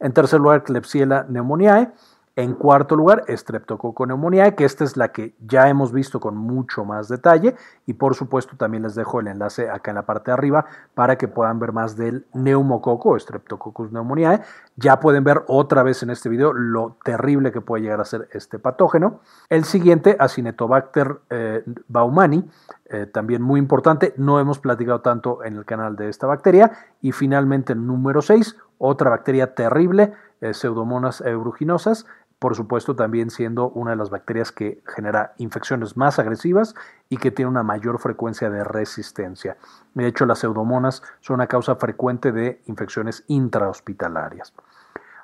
En 0.00 0.12
tercer 0.12 0.40
lugar, 0.40 0.62
Klebsiella 0.64 1.26
pneumoniae. 1.26 1.92
En 2.36 2.54
cuarto 2.54 2.96
lugar, 2.96 3.22
Streptococcus 3.28 4.08
que 4.56 4.64
esta 4.64 4.82
es 4.82 4.96
la 4.96 5.12
que 5.12 5.36
ya 5.38 5.68
hemos 5.68 5.92
visto 5.92 6.18
con 6.18 6.36
mucho 6.36 6.84
más 6.84 7.08
detalle. 7.08 7.54
Y 7.86 7.92
por 7.92 8.16
supuesto, 8.16 8.56
también 8.56 8.82
les 8.82 8.96
dejo 8.96 9.20
el 9.20 9.28
enlace 9.28 9.70
acá 9.70 9.92
en 9.92 9.96
la 9.96 10.02
parte 10.02 10.32
de 10.32 10.32
arriba 10.32 10.66
para 10.94 11.16
que 11.16 11.28
puedan 11.28 11.60
ver 11.60 11.70
más 11.70 11.96
del 11.96 12.26
neumococo, 12.32 13.16
Streptococcus 13.16 13.90
pneumoniae. 13.90 14.40
Ya 14.74 14.98
pueden 14.98 15.22
ver 15.22 15.44
otra 15.46 15.84
vez 15.84 16.02
en 16.02 16.10
este 16.10 16.28
video 16.28 16.52
lo 16.52 16.96
terrible 17.04 17.52
que 17.52 17.60
puede 17.60 17.84
llegar 17.84 18.00
a 18.00 18.04
ser 18.04 18.28
este 18.32 18.58
patógeno. 18.58 19.20
El 19.48 19.64
siguiente, 19.64 20.16
Acinetobacter 20.18 21.20
eh, 21.30 21.64
baumani, 21.86 22.50
eh, 22.86 23.06
también 23.06 23.42
muy 23.42 23.60
importante. 23.60 24.12
No 24.16 24.40
hemos 24.40 24.58
platicado 24.58 25.02
tanto 25.02 25.44
en 25.44 25.56
el 25.56 25.64
canal 25.64 25.94
de 25.94 26.08
esta 26.08 26.26
bacteria. 26.26 26.72
Y 27.00 27.12
finalmente, 27.12 27.76
número 27.76 28.22
6, 28.22 28.56
otra 28.86 29.08
bacteria 29.08 29.54
terrible, 29.54 30.12
eh, 30.42 30.52
Pseudomonas 30.52 31.22
aeruginosas, 31.22 32.06
por 32.38 32.54
supuesto 32.54 32.94
también 32.94 33.30
siendo 33.30 33.70
una 33.70 33.92
de 33.92 33.96
las 33.96 34.10
bacterias 34.10 34.52
que 34.52 34.82
genera 34.94 35.32
infecciones 35.38 35.96
más 35.96 36.18
agresivas 36.18 36.74
y 37.08 37.16
que 37.16 37.30
tiene 37.30 37.50
una 37.50 37.62
mayor 37.62 37.98
frecuencia 37.98 38.50
de 38.50 38.62
resistencia. 38.62 39.56
De 39.94 40.06
hecho, 40.06 40.26
las 40.26 40.40
pseudomonas 40.40 41.02
son 41.20 41.36
una 41.36 41.46
causa 41.46 41.76
frecuente 41.76 42.32
de 42.32 42.60
infecciones 42.66 43.24
intrahospitalarias. 43.28 44.52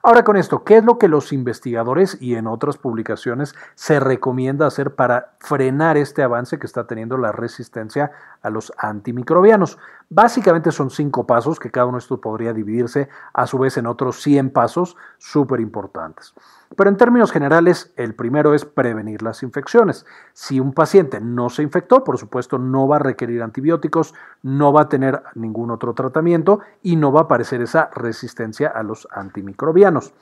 Ahora 0.02 0.25
con 0.25 0.38
esto, 0.38 0.64
¿qué 0.64 0.79
es 0.79 0.85
lo 0.85 0.97
que 0.97 1.09
los 1.09 1.31
investigadores 1.31 2.17
y 2.23 2.37
en 2.37 2.47
otras 2.47 2.79
publicaciones 2.79 3.55
se 3.75 4.00
recomienda 4.00 4.67
hacer 4.67 4.95
para 4.95 5.35
frenar 5.40 5.99
este 5.99 6.23
avance 6.23 6.59
que 6.59 6.67
está 6.67 6.87
teniendo 6.87 7.19
la 7.19 7.33
resistencia 7.33 8.12
a 8.42 8.50
los 8.50 8.73
antimicrobianos? 8.78 9.78
Básicamente 10.09 10.73
son 10.73 10.90
cinco 10.90 11.26
pasos 11.26 11.61
que 11.61 11.70
cada 11.70 11.87
uno 11.87 11.99
de 11.99 12.02
estos 12.02 12.18
podría 12.18 12.52
dividirse 12.52 13.09
a 13.32 13.47
su 13.47 13.59
vez 13.59 13.76
en 13.76 13.87
otros 13.87 14.20
100 14.23 14.50
pasos 14.50 14.97
súper 15.18 15.61
importantes. 15.61 16.35
Pero 16.76 16.90
en 16.90 16.97
términos 16.97 17.32
generales, 17.32 17.92
el 17.97 18.14
primero 18.14 18.54
es 18.54 18.64
prevenir 18.64 19.23
las 19.23 19.42
infecciones. 19.42 20.06
Si 20.32 20.61
un 20.61 20.73
paciente 20.73 21.20
no 21.20 21.49
se 21.50 21.62
infectó, 21.62 22.04
por 22.04 22.18
supuesto, 22.18 22.59
no 22.59 22.87
va 22.87 22.97
a 22.97 23.00
requerir 23.00 23.42
antibióticos, 23.42 24.14
no 24.42 24.73
va 24.73 24.82
a 24.82 24.88
tener 24.88 25.23
ningún 25.35 25.70
otro 25.70 25.94
tratamiento 25.94 26.61
y 26.82 26.97
no 26.97 27.12
va 27.12 27.20
a 27.20 27.25
aparecer 27.25 27.61
esa 27.61 27.90
resistencia 27.92 28.68
a 28.68 28.82
los 28.82 29.09
antimicrobianos. 29.11 30.12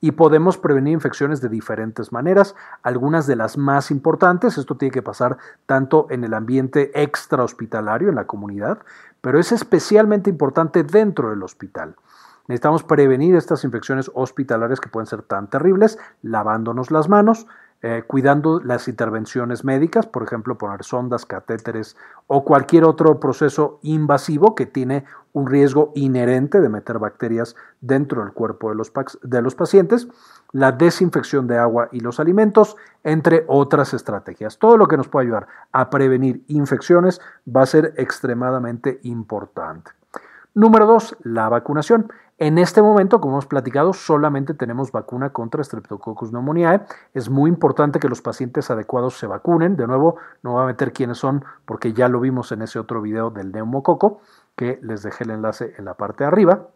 Y 0.00 0.12
podemos 0.12 0.58
prevenir 0.58 0.92
infecciones 0.92 1.40
de 1.40 1.48
diferentes 1.48 2.12
maneras, 2.12 2.54
algunas 2.82 3.26
de 3.26 3.36
las 3.36 3.56
más 3.56 3.90
importantes, 3.90 4.58
esto 4.58 4.76
tiene 4.76 4.92
que 4.92 5.02
pasar 5.02 5.38
tanto 5.64 6.06
en 6.10 6.24
el 6.24 6.34
ambiente 6.34 7.02
extrahospitalario, 7.02 8.10
en 8.10 8.14
la 8.14 8.26
comunidad, 8.26 8.78
pero 9.20 9.38
es 9.38 9.52
especialmente 9.52 10.30
importante 10.30 10.82
dentro 10.84 11.30
del 11.30 11.42
hospital. 11.42 11.96
Necesitamos 12.48 12.84
prevenir 12.84 13.34
estas 13.34 13.64
infecciones 13.64 14.10
hospitalarias 14.14 14.80
que 14.80 14.88
pueden 14.88 15.06
ser 15.06 15.22
tan 15.22 15.50
terribles, 15.50 15.98
lavándonos 16.22 16.90
las 16.90 17.08
manos, 17.08 17.46
eh, 17.88 18.02
cuidando 18.04 18.58
las 18.58 18.88
intervenciones 18.88 19.64
médicas, 19.64 20.08
por 20.08 20.24
ejemplo, 20.24 20.58
poner 20.58 20.82
sondas, 20.82 21.24
catéteres 21.24 21.96
o 22.26 22.44
cualquier 22.44 22.82
otro 22.82 23.20
proceso 23.20 23.78
invasivo 23.82 24.56
que 24.56 24.66
tiene 24.66 25.04
un 25.32 25.46
riesgo 25.46 25.92
inherente 25.94 26.60
de 26.60 26.68
meter 26.68 26.98
bacterias 26.98 27.54
dentro 27.80 28.24
del 28.24 28.32
cuerpo 28.32 28.70
de 28.70 28.74
los, 28.74 28.92
de 29.22 29.40
los 29.40 29.54
pacientes, 29.54 30.08
la 30.50 30.72
desinfección 30.72 31.46
de 31.46 31.58
agua 31.58 31.88
y 31.92 32.00
los 32.00 32.18
alimentos, 32.18 32.76
entre 33.04 33.44
otras 33.46 33.94
estrategias. 33.94 34.58
Todo 34.58 34.76
lo 34.76 34.88
que 34.88 34.96
nos 34.96 35.06
puede 35.06 35.26
ayudar 35.26 35.46
a 35.70 35.88
prevenir 35.88 36.42
infecciones 36.48 37.20
va 37.46 37.62
a 37.62 37.66
ser 37.66 37.94
extremadamente 37.98 38.98
importante. 39.04 39.92
Número 40.54 40.86
dos, 40.86 41.16
la 41.22 41.48
vacunación. 41.48 42.10
En 42.38 42.58
este 42.58 42.82
momento, 42.82 43.18
como 43.18 43.36
hemos 43.36 43.46
platicado, 43.46 43.94
solamente 43.94 44.52
tenemos 44.52 44.92
vacuna 44.92 45.30
contra 45.30 45.64
Streptococcus 45.64 46.30
pneumoniae. 46.30 46.82
Es 47.14 47.30
muy 47.30 47.48
importante 47.48 47.98
que 47.98 48.10
los 48.10 48.20
pacientes 48.20 48.70
adecuados 48.70 49.16
se 49.18 49.26
vacunen. 49.26 49.74
De 49.76 49.86
nuevo, 49.86 50.16
no 50.42 50.52
voy 50.52 50.64
a 50.64 50.66
meter 50.66 50.92
quiénes 50.92 51.16
son 51.16 51.46
porque 51.64 51.94
ya 51.94 52.08
lo 52.08 52.20
vimos 52.20 52.52
en 52.52 52.60
ese 52.60 52.78
otro 52.78 53.00
video 53.00 53.30
del 53.30 53.52
neumococo, 53.52 54.20
que 54.54 54.78
les 54.82 55.02
dejé 55.02 55.24
el 55.24 55.30
enlace 55.30 55.74
en 55.78 55.86
la 55.86 55.94
parte 55.94 56.24
de 56.24 56.28
arriba. 56.28 56.68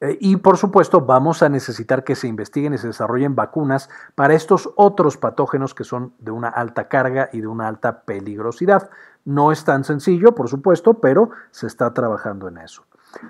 Eh, 0.00 0.18
y 0.20 0.36
por 0.36 0.58
supuesto 0.58 1.00
vamos 1.00 1.42
a 1.42 1.48
necesitar 1.48 2.04
que 2.04 2.14
se 2.14 2.28
investiguen 2.28 2.74
y 2.74 2.78
se 2.78 2.88
desarrollen 2.88 3.34
vacunas 3.34 3.88
para 4.14 4.34
estos 4.34 4.68
otros 4.76 5.16
patógenos 5.16 5.72
que 5.72 5.84
son 5.84 6.12
de 6.18 6.32
una 6.32 6.48
alta 6.48 6.88
carga 6.88 7.30
y 7.32 7.40
de 7.40 7.46
una 7.46 7.66
alta 7.66 8.02
peligrosidad. 8.02 8.90
No 9.24 9.52
es 9.52 9.64
tan 9.64 9.84
sencillo, 9.84 10.34
por 10.34 10.48
supuesto, 10.50 11.00
pero 11.00 11.30
se 11.50 11.66
está 11.66 11.94
trabajando 11.94 12.48
en 12.48 12.58
eso. 12.58 12.84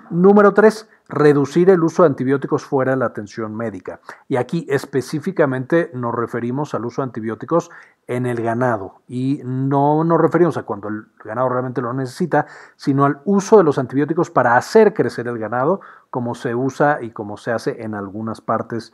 Número 0.09 0.53
tres, 0.53 0.89
reducir 1.07 1.69
el 1.69 1.83
uso 1.83 2.03
de 2.03 2.07
antibióticos 2.07 2.63
fuera 2.63 2.91
de 2.91 2.97
la 2.97 3.05
atención 3.05 3.55
médica. 3.55 3.99
Y 4.27 4.37
aquí 4.37 4.65
específicamente 4.69 5.91
nos 5.93 6.13
referimos 6.13 6.73
al 6.73 6.85
uso 6.85 7.01
de 7.01 7.07
antibióticos 7.07 7.69
en 8.07 8.25
el 8.25 8.41
ganado. 8.41 9.01
Y 9.07 9.41
no 9.43 10.03
nos 10.03 10.19
referimos 10.19 10.57
a 10.57 10.63
cuando 10.63 10.87
el 10.87 11.05
ganado 11.23 11.49
realmente 11.49 11.81
lo 11.81 11.93
necesita, 11.93 12.47
sino 12.75 13.05
al 13.05 13.21
uso 13.25 13.57
de 13.57 13.63
los 13.63 13.77
antibióticos 13.77 14.29
para 14.29 14.55
hacer 14.57 14.93
crecer 14.93 15.27
el 15.27 15.37
ganado, 15.37 15.81
como 16.09 16.35
se 16.35 16.55
usa 16.55 16.99
y 17.01 17.11
como 17.11 17.37
se 17.37 17.51
hace 17.51 17.83
en 17.83 17.95
algunas 17.95 18.41
partes 18.41 18.93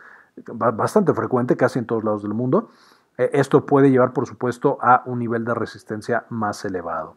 bastante 0.54 1.14
frecuente, 1.14 1.58
casi 1.58 1.80
en 1.80 1.86
todos 1.86 2.04
lados 2.04 2.24
del 2.24 2.34
mundo. 2.34 2.70
Eh, 3.18 3.30
esto 3.34 3.66
puede 3.66 3.92
llevar, 3.92 4.14
por 4.14 4.28
supuesto, 4.28 4.78
a 4.82 5.04
un 5.06 5.20
nivel 5.20 5.46
de 5.46 5.54
resistencia 5.54 6.26
más 6.30 6.64
elevado. 6.66 7.16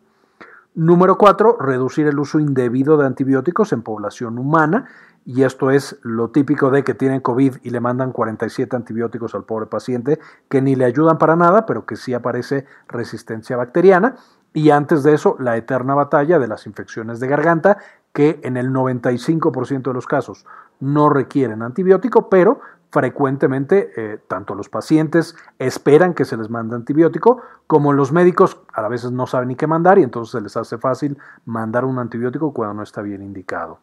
Número 0.74 1.16
cuatro, 1.16 1.56
reducir 1.60 2.08
el 2.08 2.18
uso 2.18 2.40
indebido 2.40 2.96
de 2.96 3.06
antibióticos 3.06 3.72
en 3.72 3.82
población 3.82 4.38
humana. 4.38 4.86
Y 5.24 5.44
esto 5.44 5.70
es 5.70 6.00
lo 6.02 6.30
típico 6.30 6.70
de 6.70 6.82
que 6.82 6.94
tienen 6.94 7.20
COVID 7.20 7.58
y 7.62 7.70
le 7.70 7.78
mandan 7.78 8.10
47 8.10 8.74
antibióticos 8.74 9.36
al 9.36 9.44
pobre 9.44 9.66
paciente 9.66 10.18
que 10.48 10.60
ni 10.60 10.74
le 10.74 10.84
ayudan 10.84 11.16
para 11.16 11.36
nada, 11.36 11.64
pero 11.64 11.86
que 11.86 11.94
sí 11.94 12.12
aparece 12.12 12.66
resistencia 12.88 13.56
bacteriana. 13.56 14.16
Y 14.52 14.70
antes 14.70 15.04
de 15.04 15.14
eso, 15.14 15.36
la 15.38 15.56
eterna 15.56 15.94
batalla 15.94 16.40
de 16.40 16.48
las 16.48 16.66
infecciones 16.66 17.20
de 17.20 17.28
garganta, 17.28 17.78
que 18.12 18.40
en 18.42 18.56
el 18.56 18.70
95% 18.70 19.82
de 19.82 19.94
los 19.94 20.08
casos 20.08 20.44
no 20.80 21.08
requieren 21.08 21.62
antibiótico, 21.62 22.28
pero 22.28 22.58
frecuentemente 22.94 23.90
eh, 23.96 24.20
tanto 24.28 24.54
los 24.54 24.68
pacientes 24.68 25.34
esperan 25.58 26.14
que 26.14 26.24
se 26.24 26.36
les 26.36 26.48
mande 26.48 26.76
antibiótico 26.76 27.42
como 27.66 27.92
los 27.92 28.12
médicos 28.12 28.60
a 28.72 28.86
veces 28.86 29.10
no 29.10 29.26
saben 29.26 29.48
ni 29.48 29.56
qué 29.56 29.66
mandar 29.66 29.98
y 29.98 30.04
entonces 30.04 30.30
se 30.30 30.40
les 30.40 30.56
hace 30.56 30.78
fácil 30.78 31.18
mandar 31.44 31.84
un 31.84 31.98
antibiótico 31.98 32.52
cuando 32.52 32.74
no 32.74 32.82
está 32.84 33.02
bien 33.02 33.20
indicado. 33.20 33.80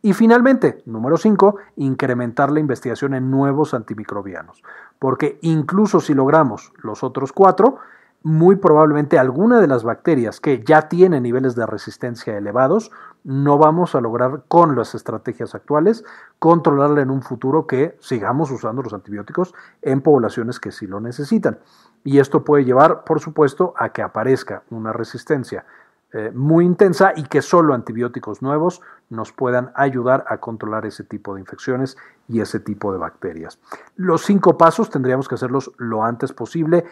Y 0.00 0.14
finalmente, 0.14 0.82
número 0.86 1.18
5, 1.18 1.56
incrementar 1.76 2.50
la 2.50 2.60
investigación 2.60 3.12
en 3.12 3.30
nuevos 3.30 3.74
antimicrobianos, 3.74 4.62
porque 4.98 5.38
incluso 5.42 6.00
si 6.00 6.14
logramos 6.14 6.72
los 6.82 7.04
otros 7.04 7.32
cuatro, 7.32 7.76
muy 8.22 8.56
probablemente 8.56 9.18
alguna 9.18 9.60
de 9.60 9.66
las 9.66 9.84
bacterias 9.84 10.40
que 10.40 10.64
ya 10.64 10.88
tienen 10.88 11.22
niveles 11.22 11.54
de 11.54 11.66
resistencia 11.66 12.38
elevados, 12.38 12.90
no 13.24 13.56
vamos 13.58 13.94
a 13.94 14.00
lograr 14.00 14.44
con 14.48 14.76
las 14.76 14.94
estrategias 14.94 15.54
actuales 15.54 16.04
controlarla 16.38 17.00
en 17.00 17.10
un 17.10 17.22
futuro 17.22 17.66
que 17.66 17.96
sigamos 18.00 18.50
usando 18.50 18.82
los 18.82 18.92
antibióticos 18.92 19.54
en 19.82 20.02
poblaciones 20.02 20.60
que 20.60 20.70
sí 20.70 20.86
lo 20.86 21.00
necesitan. 21.00 21.58
Y 22.04 22.18
esto 22.18 22.44
puede 22.44 22.64
llevar, 22.64 23.04
por 23.04 23.20
supuesto, 23.20 23.72
a 23.76 23.88
que 23.88 24.02
aparezca 24.02 24.62
una 24.70 24.92
resistencia 24.92 25.64
eh, 26.12 26.30
muy 26.32 26.64
intensa 26.64 27.12
y 27.16 27.24
que 27.24 27.42
solo 27.42 27.74
antibióticos 27.74 28.42
nuevos 28.42 28.82
nos 29.08 29.32
puedan 29.32 29.72
ayudar 29.74 30.24
a 30.28 30.38
controlar 30.38 30.86
ese 30.86 31.02
tipo 31.02 31.34
de 31.34 31.40
infecciones 31.40 31.96
y 32.28 32.40
ese 32.40 32.60
tipo 32.60 32.92
de 32.92 32.98
bacterias. 32.98 33.58
Los 33.96 34.22
cinco 34.22 34.56
pasos 34.58 34.90
tendríamos 34.90 35.28
que 35.28 35.34
hacerlos 35.34 35.72
lo 35.78 36.04
antes 36.04 36.32
posible 36.32 36.84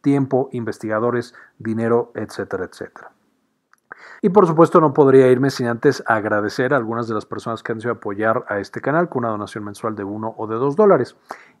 tiempo, 0.00 0.48
investigadores, 0.52 1.34
dinero, 1.58 2.12
etcétera, 2.14 2.64
etcétera. 2.64 3.10
Y 4.20 4.30
por 4.30 4.46
supuesto 4.48 4.80
no 4.80 4.92
podría 4.92 5.28
irme 5.28 5.50
sin 5.50 5.68
antes 5.68 6.02
agradecer 6.06 6.74
a 6.74 6.76
algunas 6.76 7.06
de 7.06 7.14
las 7.14 7.24
personas 7.24 7.62
que 7.62 7.70
han 7.72 7.80
sido 7.80 7.92
apoyar 7.92 8.44
a 8.48 8.58
este 8.58 8.80
canal 8.80 9.08
con 9.08 9.20
una 9.20 9.30
donación 9.30 9.64
mensual 9.64 9.94
de 9.94 10.02
uno 10.02 10.34
o 10.36 10.48
de 10.48 10.56
dos 10.56 10.74
dólares. 10.74 11.16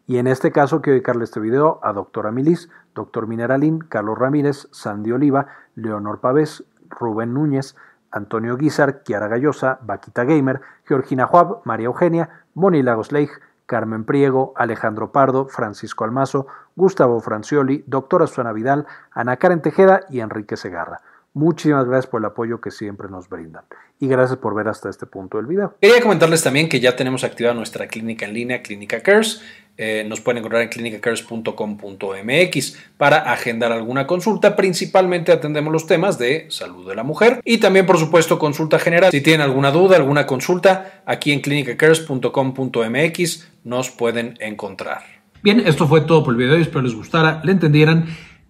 Y 0.06 0.18
en 0.18 0.26
este 0.26 0.50
caso 0.50 0.80
quiero 0.80 0.94
dedicarle 0.94 1.24
este 1.24 1.38
video 1.38 1.78
a 1.82 1.92
Doctora 1.92 2.32
Milis, 2.32 2.68
Doctor 2.94 3.28
Mineralín, 3.28 3.78
Carlos 3.78 4.18
Ramírez, 4.18 4.66
Sandy 4.72 5.12
Oliva, 5.12 5.46
Leonor 5.76 6.18
Pavés, 6.20 6.64
Rubén 6.88 7.34
Núñez, 7.34 7.76
Antonio 8.10 8.56
Guizar, 8.56 9.02
Kiara 9.02 9.28
Gallosa, 9.28 9.78
Vaquita 9.82 10.24
Gamer, 10.24 10.60
Georgina 10.84 11.26
Juab, 11.26 11.60
María 11.64 11.86
Eugenia, 11.86 12.44
Moni 12.54 12.82
Lagos 12.82 13.12
Leigh, 13.12 13.30
Carmen 13.66 14.04
Priego, 14.04 14.54
Alejandro 14.56 15.12
Pardo, 15.12 15.46
Francisco 15.46 16.04
Almazo, 16.04 16.46
Gustavo 16.74 17.20
Francioli, 17.20 17.84
doctora 17.86 18.26
Susana 18.26 18.52
Vidal, 18.52 18.86
Ana 19.12 19.36
Karen 19.36 19.60
Tejeda 19.60 20.00
y 20.08 20.20
Enrique 20.20 20.56
Segarra. 20.56 21.02
Muchísimas 21.34 21.86
gracias 21.86 22.06
por 22.06 22.20
el 22.20 22.26
apoyo 22.26 22.60
que 22.60 22.70
siempre 22.70 23.08
nos 23.08 23.28
brindan. 23.28 23.64
Y 24.00 24.06
gracias 24.08 24.38
por 24.38 24.54
ver 24.54 24.68
hasta 24.68 24.88
este 24.88 25.04
punto 25.06 25.38
del 25.38 25.46
video. 25.46 25.74
Quería 25.80 26.00
comentarles 26.00 26.42
también 26.42 26.68
que 26.68 26.78
ya 26.80 26.96
tenemos 26.96 27.22
activada 27.24 27.54
nuestra 27.54 27.86
clínica 27.86 28.26
en 28.26 28.34
línea, 28.34 28.62
Clínica 28.62 29.00
Cares. 29.02 29.42
Eh, 29.76 30.04
nos 30.08 30.20
pueden 30.20 30.38
encontrar 30.38 30.62
en 30.62 30.68
clinicacares.com.mx 30.68 32.78
para 32.96 33.18
agendar 33.18 33.70
alguna 33.70 34.08
consulta. 34.08 34.56
Principalmente 34.56 35.30
atendemos 35.30 35.72
los 35.72 35.86
temas 35.86 36.18
de 36.18 36.46
salud 36.50 36.88
de 36.88 36.96
la 36.96 37.04
mujer 37.04 37.40
y 37.44 37.58
también, 37.58 37.86
por 37.86 37.98
supuesto, 37.98 38.40
consulta 38.40 38.80
general. 38.80 39.12
Si 39.12 39.20
tienen 39.20 39.42
alguna 39.42 39.70
duda, 39.70 39.94
alguna 39.96 40.26
consulta, 40.26 41.02
aquí 41.06 41.30
en 41.32 41.40
clinicacares.com.mx 41.40 43.48
nos 43.62 43.90
pueden 43.90 44.34
encontrar. 44.40 45.02
Bien, 45.42 45.62
esto 45.64 45.86
fue 45.86 46.00
todo 46.00 46.24
por 46.24 46.34
el 46.34 46.38
video. 46.38 46.56
Espero 46.56 46.82
les 46.82 46.94
gustara, 46.94 47.40
le 47.44 47.52
entendieran. 47.52 48.06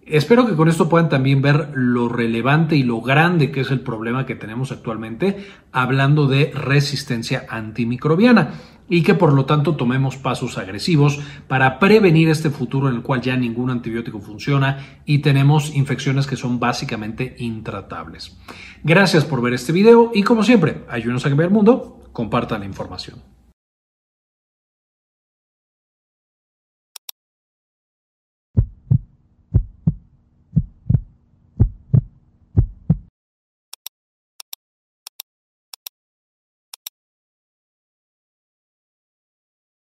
Espero 0.09 0.47
que 0.47 0.55
con 0.55 0.67
esto 0.67 0.89
puedan 0.89 1.07
también 1.07 1.43
ver 1.43 1.69
lo 1.75 2.09
relevante 2.09 2.75
y 2.75 2.81
lo 2.81 2.99
grande 2.99 3.51
que 3.51 3.61
es 3.61 3.69
el 3.69 3.81
problema 3.81 4.25
que 4.25 4.33
tenemos 4.33 4.71
actualmente 4.71 5.45
hablando 5.71 6.27
de 6.27 6.51
resistencia 6.51 7.45
antimicrobiana 7.47 8.53
y 8.89 9.03
que 9.03 9.13
por 9.13 9.33
lo 9.33 9.45
tanto 9.45 9.75
tomemos 9.75 10.17
pasos 10.17 10.57
agresivos 10.57 11.19
para 11.47 11.77
prevenir 11.77 12.27
este 12.29 12.49
futuro 12.49 12.89
en 12.89 12.95
el 12.95 13.01
cual 13.03 13.21
ya 13.21 13.37
ningún 13.37 13.69
antibiótico 13.69 14.19
funciona 14.19 14.99
y 15.05 15.19
tenemos 15.19 15.75
infecciones 15.75 16.25
que 16.25 16.37
son 16.37 16.59
básicamente 16.59 17.35
intratables. 17.37 18.35
Gracias 18.83 19.25
por 19.25 19.43
ver 19.43 19.53
este 19.53 19.73
video 19.73 20.11
y 20.15 20.23
como 20.23 20.43
siempre, 20.43 20.85
ayúdenos 20.89 21.23
a 21.27 21.29
cambiar 21.29 21.49
el 21.49 21.53
mundo, 21.53 22.09
compartan 22.13 22.61
la 22.61 22.65
información. 22.65 23.38